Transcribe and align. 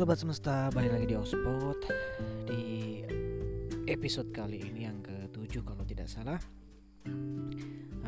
Sobat 0.00 0.16
semesta, 0.16 0.72
balik 0.72 0.96
lagi 0.96 1.12
di 1.12 1.16
Ospot. 1.20 1.76
Di 2.48 3.04
episode 3.84 4.32
kali 4.32 4.56
ini 4.56 4.88
yang 4.88 4.96
ke-7 5.04 5.60
kalau 5.60 5.84
tidak 5.84 6.08
salah. 6.08 6.40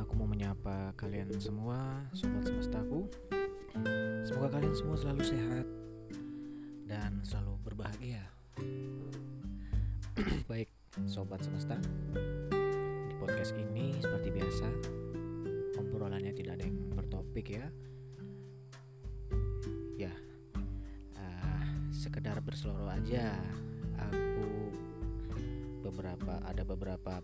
Aku 0.00 0.16
mau 0.16 0.24
menyapa 0.24 0.96
kalian 0.96 1.36
semua, 1.36 2.00
sobat 2.16 2.48
semestaku. 2.48 3.12
Semoga 4.24 4.56
kalian 4.56 4.72
semua 4.72 4.96
selalu 4.96 5.20
sehat 5.36 5.66
Dan 6.88 7.20
selalu 7.28 7.60
berbahagia. 7.60 8.24
Baik, 10.48 10.72
sobat 11.04 11.44
semesta 11.44 11.76
Di 13.04 13.14
podcast 13.20 13.52
ini 13.60 14.00
seperti 14.00 14.32
biasa 14.32 14.68
Obrolannya 15.76 16.32
tidak 16.32 16.56
ada 16.56 16.64
yang 16.64 16.88
bertopik 16.96 17.52
Ya, 17.52 17.68
sekedar 22.22 22.38
berseloroh 22.38 22.86
aja. 22.86 23.34
Aku 23.98 24.46
beberapa 25.82 26.38
ada 26.46 26.62
beberapa 26.62 27.18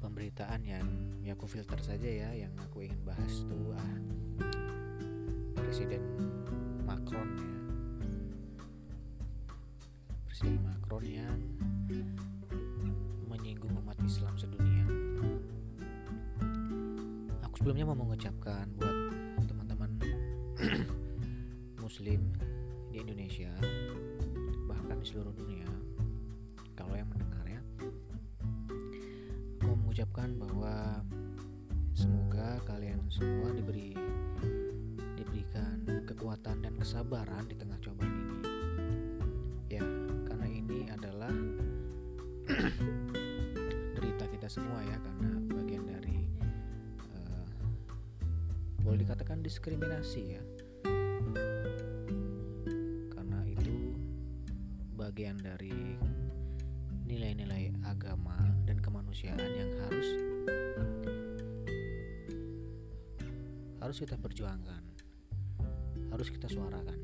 pemberitaan 0.00 0.64
yang 0.64 0.88
ya 1.20 1.36
aku 1.36 1.44
filter 1.44 1.76
saja 1.84 2.08
ya 2.08 2.32
yang 2.32 2.48
aku 2.56 2.88
ingin 2.88 2.96
bahas 3.04 3.44
tuh 3.44 3.76
ah 3.76 3.92
Presiden 5.60 6.00
Macron 6.88 7.28
ya. 7.36 7.52
Presiden 10.24 10.56
Macron 10.64 11.04
yang 11.04 11.36
menyinggung 13.28 13.76
umat 13.84 14.00
Islam 14.00 14.32
sedunia. 14.40 14.88
Aku 17.44 17.60
sebelumnya 17.60 17.84
mau 17.84 18.00
mengucapkan 18.00 18.64
buat 18.80 18.96
teman-teman 19.44 19.92
muslim 21.84 22.32
di 22.98 23.06
Indonesia 23.06 23.54
bahkan 24.66 24.98
di 24.98 25.06
seluruh 25.06 25.30
dunia 25.30 25.70
kalau 26.74 26.98
yang 26.98 27.06
mendengar 27.06 27.46
ya 27.46 27.62
aku 29.62 29.70
mengucapkan 29.78 30.34
bahwa 30.34 31.06
semoga 31.94 32.58
kalian 32.66 32.98
semua 33.06 33.54
diberi 33.54 33.94
diberikan 35.14 35.86
kekuatan 36.10 36.58
dan 36.58 36.74
kesabaran 36.74 37.46
di 37.46 37.54
tengah 37.54 37.78
cobaan 37.78 38.10
ini. 38.10 38.38
Ya 39.78 39.86
karena 40.26 40.46
ini 40.50 40.90
adalah 40.90 41.30
derita 43.94 44.26
kita 44.26 44.50
semua 44.50 44.82
ya 44.82 44.98
karena 44.98 45.38
bagian 45.54 45.86
dari 45.86 46.26
uh, 47.14 47.46
boleh 48.82 49.06
dikatakan 49.06 49.38
diskriminasi 49.38 50.34
ya 50.34 50.42
kemanusiaan 59.18 59.50
yang 59.58 59.72
harus 59.82 60.08
harus 63.82 63.98
kita 63.98 64.14
perjuangkan 64.14 64.82
harus 66.14 66.28
kita 66.30 66.46
suarakan. 66.46 66.98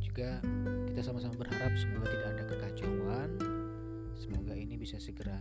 Juga 0.00 0.40
kita 0.88 1.00
sama-sama 1.04 1.36
berharap 1.36 1.76
semoga 1.76 2.08
tidak 2.08 2.28
ada 2.32 2.44
kekacauan 2.48 3.30
semoga 4.16 4.56
ini 4.56 4.80
bisa 4.80 4.96
segera 4.96 5.36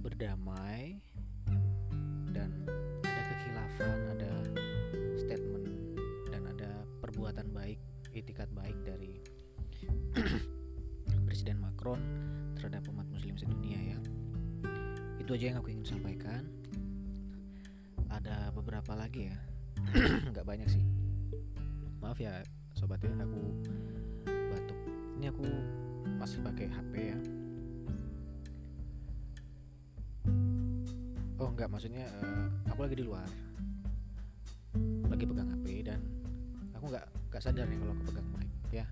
berdamai 0.00 0.96
dan 2.32 2.56
ada 3.04 3.22
kekhilafan 3.36 3.98
ada 4.16 4.32
statement 5.20 5.68
dan 6.32 6.42
ada 6.56 6.88
perbuatan 7.04 7.52
baik 7.52 7.80
itikat 8.16 8.48
baik 8.56 8.76
dari 8.80 9.20
Presiden 11.28 11.60
Macron 11.60 12.00
terhadap 12.64 12.88
umat 12.96 13.04
muslim 13.12 13.36
sedunia 13.36 13.76
ya. 13.76 13.98
Itu 15.20 15.36
aja 15.36 15.52
yang 15.52 15.60
aku 15.60 15.68
ingin 15.68 15.84
sampaikan. 15.84 16.48
Ada 18.08 18.56
beberapa 18.56 18.96
lagi 18.96 19.28
ya. 19.28 19.38
Nggak 20.32 20.48
banyak 20.48 20.68
sih. 20.72 20.80
Maaf 22.00 22.16
ya 22.16 22.40
sobat 22.72 23.04
ya 23.04 23.12
aku 23.20 23.40
batuk. 24.48 24.78
Ini 25.20 25.28
aku 25.28 25.44
masih 26.16 26.40
pakai 26.40 26.72
HP 26.72 26.92
ya. 27.12 27.18
Oh 31.36 31.52
nggak 31.52 31.68
maksudnya 31.68 32.08
uh, 32.24 32.48
aku 32.72 32.88
lagi 32.88 32.96
di 32.96 33.04
luar. 33.04 33.28
Lagi 35.12 35.24
pegang 35.28 35.52
HP 35.52 35.84
dan 35.84 36.00
aku 36.72 36.88
nggak 36.88 37.04
nggak 37.28 37.42
sadar 37.44 37.68
nih 37.68 37.76
kalau 37.76 37.92
aku 37.92 38.04
pegang 38.08 38.28
mic 38.32 38.48
ya 38.72 38.88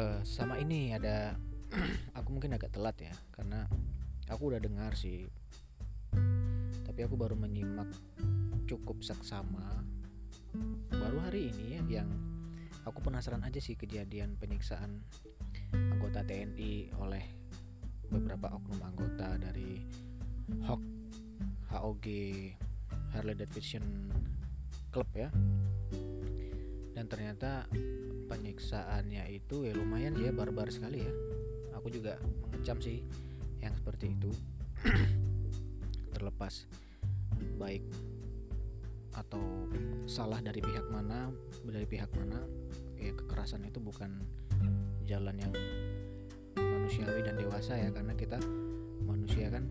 uh, 0.00 0.18
sama 0.24 0.56
ini 0.56 0.96
ada 0.96 1.36
aku 2.18 2.28
mungkin 2.32 2.56
agak 2.56 2.72
telat 2.72 2.96
ya 2.98 3.14
karena 3.36 3.68
aku 4.32 4.50
udah 4.50 4.60
dengar 4.60 4.96
sih. 4.96 5.28
Tapi 6.88 7.00
aku 7.06 7.14
baru 7.14 7.36
menyimak 7.38 7.92
cukup 8.66 9.02
saksama 9.02 9.82
baru 10.90 11.22
hari 11.26 11.50
ini 11.50 11.78
ya 11.78 12.02
yang 12.02 12.10
aku 12.86 13.02
penasaran 13.02 13.42
aja 13.46 13.62
sih 13.62 13.78
kejadian 13.78 14.34
penyiksaan 14.38 15.02
anggota 15.74 16.26
TNI 16.26 16.94
oleh 16.98 17.22
beberapa 18.10 18.50
oknum 18.50 18.82
anggota 18.82 19.38
dari 19.38 19.78
HOK 20.66 20.82
HOG 21.70 22.06
Harley 23.14 23.34
Davidson 23.38 24.10
Club 24.90 25.06
ya 25.14 25.30
dan 26.94 27.04
ternyata 27.06 27.66
penyiksaannya 28.30 29.26
itu 29.34 29.66
ya 29.66 29.72
lumayan 29.74 30.14
ya 30.18 30.30
barbar 30.30 30.70
sekali 30.70 31.02
ya. 31.02 31.12
Aku 31.78 31.88
juga 31.90 32.18
mengecam 32.44 32.78
sih 32.78 33.02
yang 33.62 33.74
seperti 33.74 34.14
itu. 34.14 34.30
Terlepas 36.14 36.66
baik 37.56 37.84
atau 39.10 39.66
salah 40.06 40.38
dari 40.38 40.62
pihak 40.62 40.86
mana 40.86 41.34
dari 41.66 41.84
pihak 41.84 42.10
mana 42.14 42.38
ya 42.94 43.10
kekerasan 43.10 43.66
itu 43.66 43.82
bukan 43.82 44.22
jalan 45.02 45.34
yang 45.34 45.52
manusiawi 46.54 47.26
dan 47.26 47.34
dewasa 47.34 47.74
ya 47.74 47.90
karena 47.90 48.14
kita 48.14 48.38
manusia 49.02 49.50
kan 49.50 49.66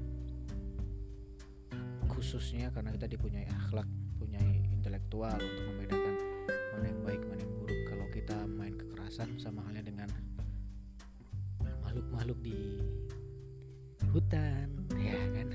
khususnya 2.11 2.67
karena 2.75 2.91
kita 2.91 3.07
dipunyai 3.07 3.47
akhlak 3.47 3.87
punyai 4.19 4.59
intelektual 4.75 5.39
untuk 5.39 5.63
membedakan 5.71 6.08
mana 6.79 6.95
yang 6.95 7.03
baik 7.03 7.21
mana 7.27 7.41
yang 7.43 7.53
buruk. 7.59 7.81
Kalau 7.91 8.05
kita 8.07 8.37
main 8.55 8.71
kekerasan 8.71 9.35
sama 9.35 9.59
halnya 9.67 9.83
dengan 9.83 10.07
makhluk-makhluk 11.83 12.39
di 12.39 12.79
hutan 14.15 14.71
ya 15.11 15.19
kan? 15.35 15.47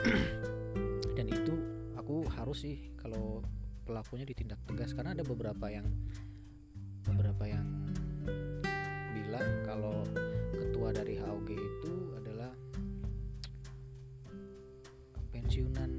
Dan 1.20 1.28
itu 1.28 1.54
aku 1.92 2.24
harus 2.32 2.64
sih 2.64 2.96
kalau 2.96 3.44
pelakunya 3.84 4.24
ditindak 4.24 4.56
tegas. 4.64 4.96
Karena 4.96 5.12
ada 5.12 5.20
beberapa 5.28 5.68
yang 5.68 5.84
beberapa 7.04 7.44
yang 7.44 7.68
bilang 9.12 9.60
kalau 9.68 10.08
ketua 10.56 10.88
dari 10.88 11.20
HOG 11.20 11.48
itu 11.52 12.16
adalah 12.16 12.48
pensiunan 15.36 15.92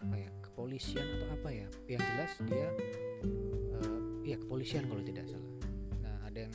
apa 0.00 0.16
ya 0.16 0.30
kepolisian 0.40 1.04
atau 1.20 1.28
apa 1.36 1.52
ya. 1.52 1.68
Yang 1.84 2.00
jelas 2.08 2.32
dia 2.48 2.72
ya 4.32 4.36
kepolisian 4.40 4.88
kalau 4.88 5.04
tidak 5.04 5.28
salah 5.28 5.52
nah 6.00 6.16
ada 6.24 6.48
yang 6.48 6.54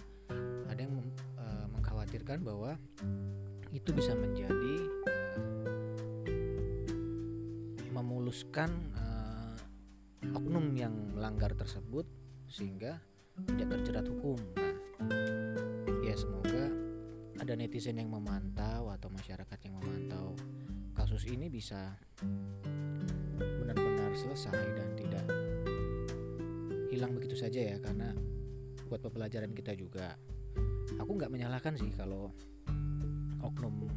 ada 0.67 0.79
yang 0.81 0.95
uh, 1.37 1.65
mengkhawatirkan 1.77 2.41
bahwa 2.41 2.73
itu 3.69 3.93
bisa 3.93 4.17
menjadi 4.17 4.75
uh, 5.05 5.87
memuluskan 7.93 8.69
uh, 8.97 9.53
oknum 10.33 10.73
yang 10.73 10.93
melanggar 11.13 11.53
tersebut 11.53 12.05
sehingga 12.47 13.01
tidak 13.53 13.77
terjerat 13.77 14.05
hukum. 14.09 14.39
Nah, 14.55 14.73
ya 16.01 16.15
semoga 16.17 16.73
ada 17.37 17.53
netizen 17.53 18.01
yang 18.01 18.09
memantau 18.09 18.89
atau 18.89 19.09
masyarakat 19.13 19.59
yang 19.65 19.77
memantau 19.77 20.33
kasus 20.97 21.29
ini 21.29 21.49
bisa 21.53 21.93
benar-benar 23.37 24.13
selesai 24.17 24.73
dan 24.73 24.89
tidak 24.97 25.46
hilang 26.87 27.15
begitu 27.15 27.35
saja 27.35 27.75
ya 27.75 27.77
karena 27.83 28.15
buat 28.87 29.03
pembelajaran 29.03 29.51
kita 29.51 29.75
juga. 29.75 30.15
Aku 30.97 31.19
nggak 31.19 31.31
menyalahkan 31.31 31.75
sih 31.75 31.91
kalau 31.93 32.31
oknum 33.43 33.87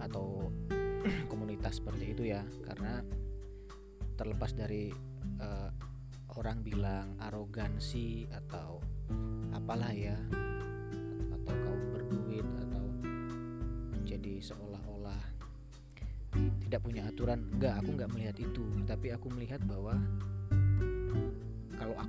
atau 0.00 0.48
komunitas 1.32 1.80
seperti 1.80 2.12
itu 2.12 2.28
ya 2.28 2.44
karena 2.64 3.00
terlepas 4.20 4.52
dari 4.52 4.92
uh, 5.40 5.70
orang 6.36 6.60
bilang 6.60 7.16
arogansi 7.24 8.28
atau 8.28 8.84
apalah 9.56 9.90
ya 9.90 10.16
atau 11.40 11.54
kaum 11.56 11.82
berduit 11.96 12.46
atau 12.68 12.84
menjadi 13.96 14.52
seolah-olah 14.52 15.24
tidak 16.68 16.80
punya 16.84 17.08
aturan 17.08 17.48
enggak 17.50 17.80
aku 17.80 17.90
nggak 17.96 18.10
melihat 18.12 18.36
itu 18.38 18.64
tapi 18.86 19.10
aku 19.10 19.26
melihat 19.32 19.58
bahwa 19.66 19.98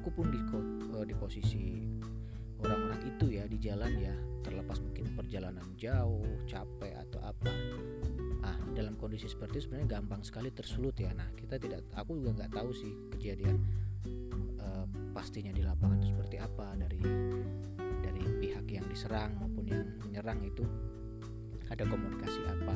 aku 0.01 0.09
pun 0.09 0.33
di 0.33 0.41
eh, 0.41 1.05
di 1.05 1.13
posisi 1.13 1.85
orang-orang 2.57 3.01
itu 3.05 3.37
ya 3.37 3.45
di 3.45 3.61
jalan 3.61 3.93
ya. 4.01 4.15
Terlepas 4.41 4.81
mungkin 4.81 5.13
perjalanan 5.13 5.77
jauh 5.77 6.25
capek 6.49 6.97
atau 6.97 7.21
apa. 7.21 7.53
Ah 8.41 8.57
dalam 8.73 8.97
kondisi 8.97 9.29
seperti 9.29 9.61
itu 9.61 9.69
sebenarnya 9.69 10.01
gampang 10.01 10.25
sekali 10.25 10.49
tersulut 10.49 10.97
ya. 10.97 11.13
Nah 11.13 11.29
kita 11.37 11.61
tidak 11.61 11.85
aku 11.93 12.17
juga 12.17 12.41
nggak 12.41 12.51
tahu 12.57 12.73
sih 12.73 12.89
kejadian 13.13 13.61
uh, 14.57 14.89
pastinya 15.13 15.53
di 15.53 15.61
lapangan 15.61 16.01
itu 16.01 16.17
seperti 16.17 16.37
apa 16.41 16.73
dari 16.73 17.01
dari 18.01 18.23
pihak 18.41 18.65
yang 18.73 18.85
diserang 18.89 19.37
maupun 19.37 19.69
yang 19.69 19.85
menyerang 20.01 20.41
itu. 20.41 20.65
Ada 21.69 21.85
komunikasi 21.85 22.41
apa 22.49 22.75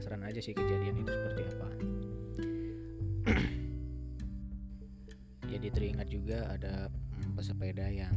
penasaran 0.00 0.24
aja 0.24 0.40
sih 0.40 0.56
kejadian 0.56 1.04
itu 1.04 1.12
seperti 1.12 1.42
apa. 1.44 1.68
Jadi 5.52 5.66
teringat 5.76 6.08
juga 6.08 6.48
ada 6.48 6.88
hmm, 6.88 7.36
pesepeda 7.36 7.84
yang 7.92 8.16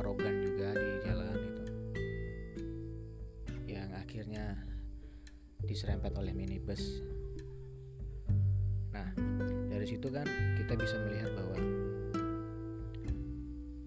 arogan 0.00 0.32
juga 0.40 0.72
di 0.72 0.92
jalan 1.04 1.36
itu. 1.36 1.64
Yang 3.68 3.90
akhirnya 4.00 4.56
diserempet 5.60 6.16
oleh 6.16 6.32
minibus. 6.32 7.04
Nah 8.96 9.12
dari 9.68 9.84
situ 9.84 10.08
kan 10.08 10.24
kita 10.56 10.72
bisa 10.72 10.96
melihat 11.04 11.36
bahwa 11.36 11.60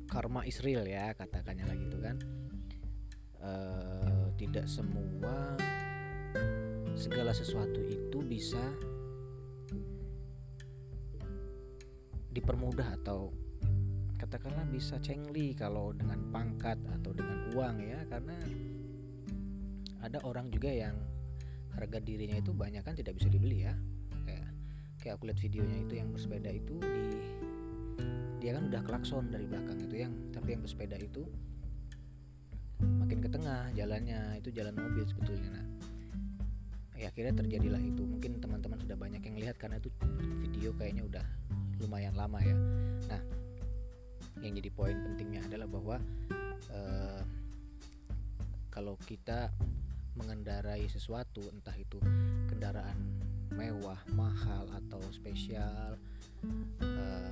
karma 0.06 0.46
Israel 0.46 0.86
ya 0.86 1.18
katakannya 1.18 1.66
lagi 1.66 1.82
itu 1.90 1.98
kan. 1.98 2.18
Uh, 3.42 4.30
tidak 4.38 4.70
semua 4.70 5.58
segala 7.00 7.32
sesuatu 7.32 7.80
itu 7.88 8.20
bisa 8.20 8.60
dipermudah 12.36 13.00
atau 13.00 13.32
katakanlah 14.20 14.68
bisa 14.68 15.00
cengli 15.00 15.56
kalau 15.56 15.96
dengan 15.96 16.20
pangkat 16.28 16.76
atau 17.00 17.16
dengan 17.16 17.56
uang 17.56 17.76
ya 17.80 18.04
karena 18.12 18.36
ada 20.04 20.20
orang 20.28 20.52
juga 20.52 20.76
yang 20.76 21.00
harga 21.72 22.04
dirinya 22.04 22.36
itu 22.36 22.52
banyak 22.52 22.84
kan 22.84 23.00
tidak 23.00 23.16
bisa 23.16 23.32
dibeli 23.32 23.64
ya. 23.64 23.74
Kayak 24.28 24.50
kayak 25.00 25.14
aku 25.16 25.32
lihat 25.32 25.40
videonya 25.40 25.78
itu 25.88 25.94
yang 25.96 26.12
bersepeda 26.12 26.52
itu 26.52 26.76
di 26.84 27.04
dia 28.44 28.56
kan 28.56 28.68
udah 28.68 28.84
klakson 28.84 29.32
dari 29.32 29.48
belakang 29.48 29.80
itu 29.88 29.96
yang 30.04 30.14
tapi 30.36 30.56
yang 30.56 30.62
bersepeda 30.64 30.96
itu 31.00 31.24
makin 32.80 33.20
ke 33.20 33.28
tengah 33.32 33.72
jalannya 33.72 34.40
itu 34.40 34.52
jalan 34.52 34.76
mobil 34.76 35.04
sebetulnya. 35.08 35.48
Nah 35.60 35.79
ya 37.00 37.08
akhirnya 37.08 37.40
terjadilah 37.40 37.80
itu. 37.80 38.04
Mungkin 38.04 38.44
teman-teman 38.44 38.78
sudah 38.84 39.00
banyak 39.00 39.24
yang 39.24 39.38
lihat 39.40 39.56
karena 39.56 39.80
itu 39.80 39.88
video 40.44 40.76
kayaknya 40.76 41.08
udah 41.08 41.26
lumayan 41.80 42.14
lama 42.20 42.44
ya. 42.44 42.56
Nah 43.08 43.22
yang 44.44 44.54
jadi 44.60 44.70
poin 44.72 44.96
pentingnya 45.00 45.48
adalah 45.48 45.68
bahwa 45.68 45.96
uh, 46.76 47.24
kalau 48.72 48.96
kita 49.08 49.52
mengendarai 50.20 50.84
sesuatu 50.92 51.44
entah 51.52 51.76
itu 51.80 52.00
kendaraan 52.52 52.96
mewah 53.56 54.00
mahal 54.14 54.68
atau 54.72 55.00
spesial 55.12 55.96
uh, 56.84 57.32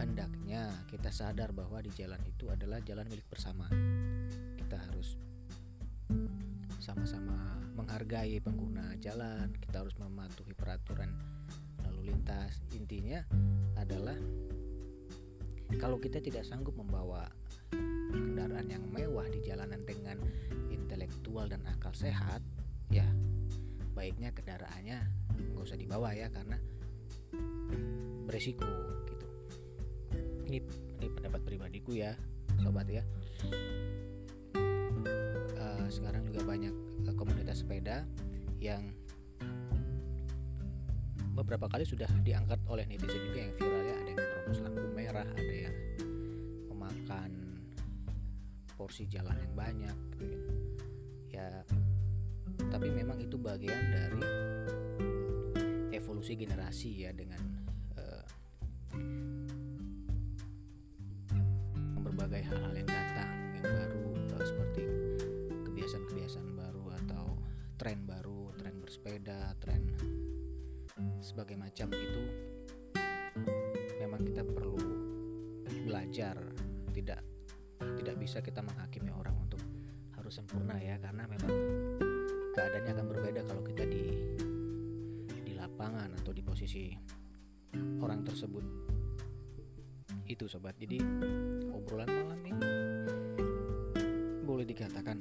hendaknya 0.00 0.70
kita 0.88 1.12
sadar 1.12 1.52
bahwa 1.52 1.80
di 1.84 1.92
jalan 1.92 2.20
itu 2.24 2.48
adalah 2.48 2.80
jalan 2.84 3.04
milik 3.08 3.26
bersama. 3.28 3.68
Kita 4.56 4.76
harus 4.88 5.16
sama-sama 6.88 7.36
menghargai 7.76 8.40
pengguna 8.40 8.96
jalan 8.96 9.52
kita 9.60 9.84
harus 9.84 9.92
mematuhi 10.00 10.56
peraturan 10.56 11.12
lalu 11.84 12.08
lintas. 12.08 12.64
Intinya 12.72 13.20
adalah 13.76 14.16
kalau 15.76 16.00
kita 16.00 16.16
tidak 16.24 16.48
sanggup 16.48 16.72
membawa 16.80 17.28
kendaraan 18.08 18.72
yang 18.72 18.88
mewah 18.88 19.28
di 19.28 19.44
jalanan 19.44 19.84
dengan 19.84 20.16
intelektual 20.72 21.44
dan 21.44 21.60
akal 21.68 21.92
sehat 21.92 22.40
ya 22.88 23.04
baiknya 23.92 24.32
kendaraannya 24.32 25.04
nggak 25.52 25.64
usah 25.68 25.76
dibawa 25.76 26.16
ya 26.16 26.32
karena 26.32 26.56
beresiko 28.24 28.64
gitu. 29.12 29.26
Ini 30.48 30.58
ini 31.04 31.06
pendapat 31.12 31.44
pribadiku 31.44 31.92
ya 31.92 32.16
sobat 32.64 32.88
ya 32.88 33.04
sekarang 35.88 36.22
juga 36.28 36.44
banyak 36.44 36.74
uh, 37.08 37.14
komunitas 37.16 37.64
sepeda 37.64 38.04
yang 38.60 38.92
beberapa 41.32 41.70
kali 41.70 41.86
sudah 41.86 42.10
diangkat 42.26 42.58
oleh 42.66 42.84
netizen 42.86 43.22
juga 43.30 43.38
yang 43.46 43.52
viral 43.56 43.82
ya. 43.82 43.94
Ada 43.94 44.08
yang 44.08 44.18
menerobos 44.18 44.58
lampu 44.64 44.82
merah 44.94 45.28
ada 45.28 45.54
yang 45.54 45.76
memakan 46.70 47.30
porsi 48.78 49.04
jalan 49.10 49.34
yang 49.34 49.54
banyak 49.54 49.96
gitu. 50.20 50.50
Ya 51.34 51.62
tapi 52.68 52.90
memang 52.90 53.22
itu 53.22 53.38
bagian 53.38 53.82
dari 53.90 54.22
evolusi 55.94 56.34
generasi 56.34 57.06
ya 57.06 57.10
dengan 57.14 57.57
sebagai 71.22 71.54
macam 71.54 71.90
itu 71.94 72.22
memang 74.02 74.20
kita 74.22 74.42
perlu 74.46 74.76
belajar. 75.88 76.36
Tidak 76.92 77.20
tidak 77.78 78.16
bisa 78.18 78.42
kita 78.42 78.60
menghakimi 78.60 79.14
orang 79.14 79.38
untuk 79.38 79.62
harus 80.18 80.34
sempurna 80.34 80.76
ya 80.82 80.98
karena 80.98 81.24
memang 81.30 81.52
keadaannya 82.52 82.92
akan 82.92 83.06
berbeda 83.06 83.40
kalau 83.46 83.62
kita 83.62 83.86
di 83.86 84.04
di 85.46 85.52
lapangan 85.54 86.12
atau 86.18 86.34
di 86.34 86.42
posisi 86.42 86.90
orang 88.02 88.26
tersebut. 88.26 88.64
Itu 90.28 90.44
sobat. 90.44 90.76
Jadi 90.76 91.00
obrolan 91.72 92.10
malam 92.10 92.40
ini 92.44 92.66
boleh 94.44 94.64
dikatakan 94.64 95.20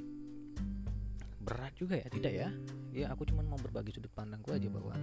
berat 1.48 1.72
juga 1.80 1.96
ya 1.96 2.08
tidak 2.12 2.34
ya 2.36 2.50
ya 2.98 3.13
aku 3.13 3.30
cuma 3.30 3.46
mau 3.46 3.62
berbagi 3.62 3.94
sudut 3.94 4.10
pandangku 4.10 4.50
aja 4.50 4.66
bahwa 4.74 4.98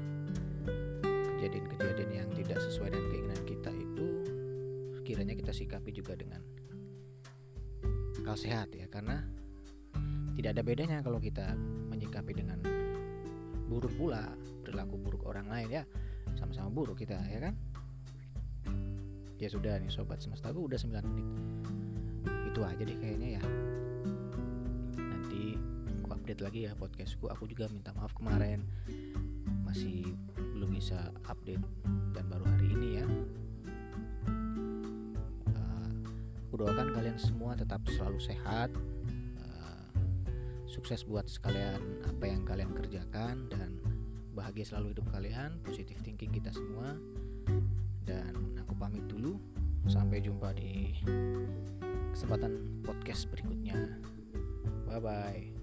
kejadian-kejadian 1.38 2.10
yang 2.10 2.28
tidak 2.34 2.58
sesuai 2.58 2.90
dengan 2.90 3.06
keinginan 3.14 3.42
kita 3.46 3.70
itu 3.70 4.06
kiranya 5.06 5.34
kita 5.38 5.54
sikapi 5.54 5.94
juga 5.94 6.18
dengan 6.18 6.42
akal 8.18 8.34
sehat 8.34 8.74
ya 8.74 8.90
karena 8.90 9.22
tidak 10.34 10.58
ada 10.58 10.62
bedanya 10.66 10.98
kalau 11.06 11.22
kita 11.22 11.54
menyikapi 11.86 12.34
dengan 12.34 12.58
buruk 13.70 13.94
pula 13.94 14.26
perilaku 14.66 14.98
buruk 14.98 15.22
orang 15.30 15.46
lain 15.46 15.70
ya. 15.70 15.82
Sama-sama 16.34 16.74
buruk 16.74 16.98
kita 16.98 17.14
ya 17.30 17.38
kan? 17.46 17.54
Ya 19.38 19.46
sudah 19.46 19.78
nih 19.78 19.92
sobat 19.92 20.18
semesta 20.18 20.50
aku 20.50 20.66
udah 20.66 20.78
9 20.80 20.98
menit. 21.06 21.28
Itu 22.50 22.66
aja 22.66 22.82
deh 22.82 22.96
kayaknya 22.98 23.38
ya 23.38 23.42
update 26.24 26.40
lagi 26.40 26.64
ya 26.64 26.72
podcastku. 26.72 27.28
Aku 27.28 27.44
juga 27.44 27.68
minta 27.68 27.92
maaf 27.92 28.16
kemarin. 28.16 28.64
Masih 29.68 30.08
belum 30.56 30.72
bisa 30.72 31.12
update 31.28 31.60
dan 32.16 32.24
baru 32.32 32.48
hari 32.48 32.72
ini 32.72 32.88
ya. 32.96 33.06
Uh, 35.52 35.88
aku 36.48 36.64
doakan 36.64 36.96
kalian 36.96 37.20
semua 37.20 37.52
tetap 37.52 37.84
selalu 37.92 38.16
sehat. 38.24 38.72
Uh, 39.36 39.84
sukses 40.64 41.04
buat 41.04 41.28
sekalian 41.28 42.00
apa 42.08 42.24
yang 42.24 42.40
kalian 42.48 42.72
kerjakan 42.72 43.44
dan 43.52 43.76
bahagia 44.32 44.64
selalu 44.64 44.96
hidup 44.96 45.04
kalian. 45.12 45.60
Positive 45.60 46.00
thinking 46.00 46.32
kita 46.32 46.48
semua. 46.56 46.96
Dan 48.00 48.56
aku 48.56 48.72
pamit 48.72 49.04
dulu. 49.12 49.36
Sampai 49.92 50.24
jumpa 50.24 50.56
di 50.56 50.96
kesempatan 52.16 52.80
podcast 52.80 53.28
berikutnya. 53.28 53.76
Bye 54.88 55.04
bye 55.04 55.53